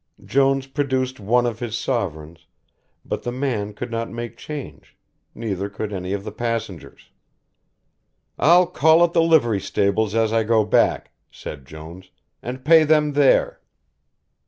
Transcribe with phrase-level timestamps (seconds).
[0.25, 2.47] Jones produced one of his sovereigns
[3.05, 4.97] but the man could not make change,
[5.35, 7.11] neither could any of the passengers.
[8.39, 12.09] "I'll call at the livery stables as I go back," said Jones,
[12.41, 13.59] "and pay them there."